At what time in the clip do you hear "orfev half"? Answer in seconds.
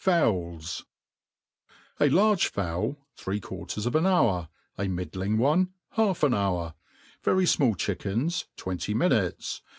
5.38-6.22